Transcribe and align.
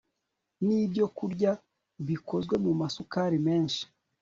ni 0.65 0.75
ibyokurya 0.85 1.51
bikozwe 2.07 2.55
mu 2.65 2.71
masukari 2.81 3.37
menshi 3.47 3.83